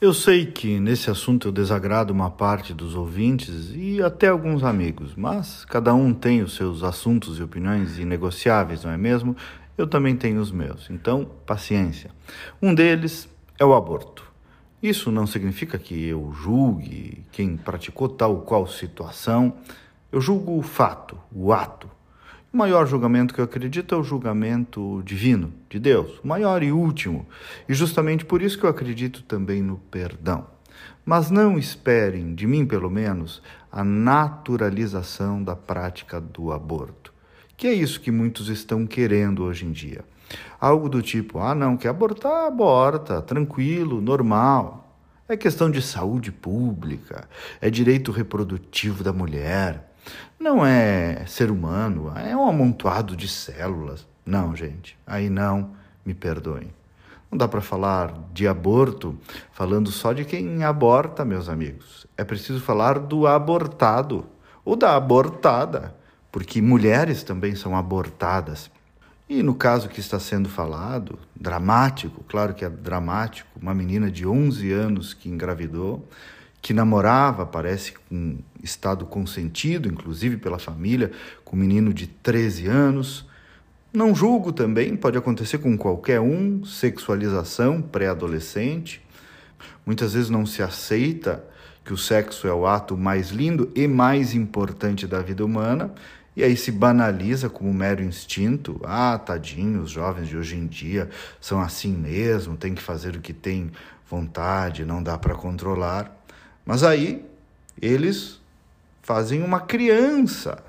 [0.00, 5.14] Eu sei que nesse assunto eu desagrado uma parte dos ouvintes e até alguns amigos,
[5.14, 9.36] mas cada um tem os seus assuntos e opiniões inegociáveis, não é mesmo?
[9.76, 12.10] Eu também tenho os meus, então paciência.
[12.62, 13.28] Um deles
[13.58, 14.24] é o aborto.
[14.82, 19.52] Isso não significa que eu julgue quem praticou tal ou qual situação,
[20.10, 21.90] eu julgo o fato, o ato.
[22.52, 26.72] O maior julgamento que eu acredito é o julgamento divino, de Deus, o maior e
[26.72, 27.24] último.
[27.68, 30.48] E justamente por isso que eu acredito também no perdão.
[31.04, 37.14] Mas não esperem, de mim pelo menos, a naturalização da prática do aborto.
[37.56, 40.04] Que é isso que muitos estão querendo hoje em dia.
[40.60, 44.96] Algo do tipo: ah, não, quer abortar, aborta, tranquilo, normal.
[45.28, 47.28] É questão de saúde pública,
[47.60, 49.89] é direito reprodutivo da mulher.
[50.38, 54.06] Não é ser humano, é um amontoado de células.
[54.24, 55.70] Não, gente, aí não,
[56.04, 56.72] me perdoem.
[57.30, 59.16] Não dá para falar de aborto
[59.52, 62.06] falando só de quem aborta, meus amigos.
[62.16, 64.26] É preciso falar do abortado
[64.64, 65.94] ou da abortada,
[66.32, 68.70] porque mulheres também são abortadas.
[69.28, 74.26] E no caso que está sendo falado, dramático, claro que é dramático, uma menina de
[74.26, 76.08] 11 anos que engravidou,
[76.62, 81.10] que namorava, parece com estado consentido, inclusive pela família,
[81.44, 83.26] com um menino de 13 anos.
[83.92, 89.02] Não julgo também, pode acontecer com qualquer um, sexualização pré-adolescente.
[89.84, 91.44] Muitas vezes não se aceita
[91.84, 95.92] que o sexo é o ato mais lindo e mais importante da vida humana,
[96.36, 98.80] e aí se banaliza como mero instinto.
[98.84, 103.20] Ah, tadinho, os jovens de hoje em dia são assim mesmo, tem que fazer o
[103.20, 103.72] que tem
[104.08, 106.19] vontade, não dá para controlar.
[106.64, 107.24] Mas aí
[107.80, 108.40] eles
[109.02, 110.62] fazem uma criança.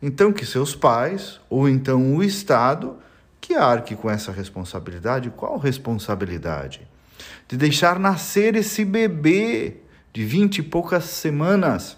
[0.00, 2.96] Então que seus pais ou então o Estado
[3.40, 5.30] que arque com essa responsabilidade.
[5.30, 6.86] Qual responsabilidade?
[7.48, 9.76] De deixar nascer esse bebê
[10.12, 11.96] de vinte e poucas semanas,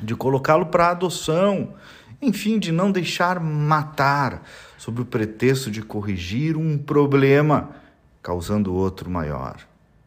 [0.00, 1.74] de colocá-lo para adoção,
[2.22, 4.42] enfim, de não deixar matar
[4.78, 7.70] sob o pretexto de corrigir um problema,
[8.22, 9.56] causando outro maior.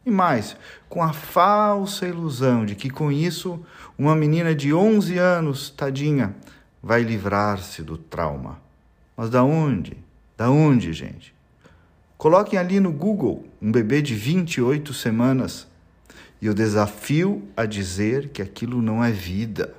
[0.08, 0.56] E mais,
[0.88, 3.62] com a falsa ilusão de que com isso
[3.98, 6.34] uma menina de 11 anos, tadinha,
[6.82, 8.58] vai livrar-se do trauma.
[9.14, 9.98] Mas da onde?
[10.34, 11.34] Da onde, gente?
[12.16, 15.68] Coloquem ali no Google um bebê de 28 semanas
[16.40, 19.74] e eu desafio a dizer que aquilo não é vida,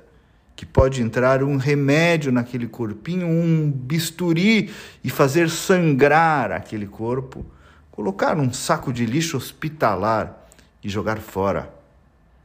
[0.54, 4.70] que pode entrar um remédio naquele corpinho, um bisturi
[5.02, 7.44] e fazer sangrar aquele corpo
[7.90, 10.46] colocar num saco de lixo hospitalar
[10.82, 11.72] e jogar fora.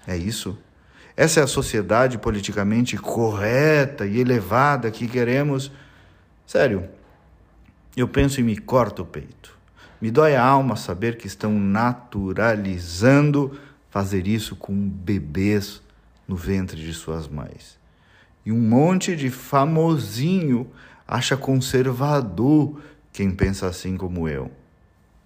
[0.08, 0.58] É isso?
[1.18, 5.72] Essa é a sociedade politicamente correta e elevada que queremos?
[6.46, 6.90] Sério,
[7.96, 9.58] eu penso e me corto o peito.
[10.02, 13.58] Me dói a alma saber que estão naturalizando
[13.90, 15.82] fazer isso com bebês
[16.28, 17.80] no ventre de suas mães.
[18.46, 20.70] E um monte de famosinho
[21.08, 22.82] acha conservador
[23.14, 24.52] quem pensa assim como eu.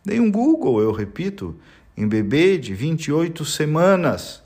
[0.03, 1.55] Dei um Google, eu repito,
[1.95, 4.41] em bebê de 28 semanas.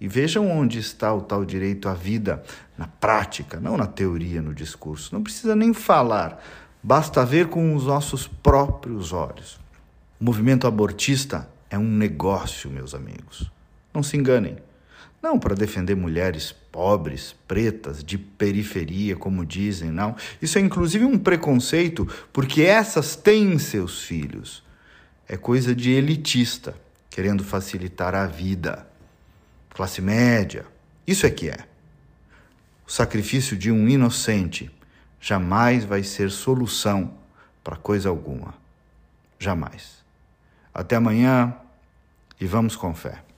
[0.00, 2.42] E vejam onde está o tal direito à vida
[2.76, 5.14] na prática, não na teoria, no discurso.
[5.14, 6.42] Não precisa nem falar,
[6.82, 9.58] basta ver com os nossos próprios olhos.
[10.20, 13.50] O movimento abortista é um negócio, meus amigos.
[13.94, 14.56] Não se enganem.
[15.20, 20.14] Não para defender mulheres pobres, pretas, de periferia, como dizem, não.
[20.40, 24.62] Isso é inclusive um preconceito, porque essas têm seus filhos
[25.28, 26.74] é coisa de elitista,
[27.10, 28.88] querendo facilitar a vida.
[29.70, 30.64] Classe média,
[31.06, 31.66] isso é que é.
[32.86, 34.70] O sacrifício de um inocente
[35.20, 37.14] jamais vai ser solução
[37.62, 38.54] para coisa alguma.
[39.38, 39.98] Jamais.
[40.72, 41.54] Até amanhã
[42.40, 43.22] e vamos com fé.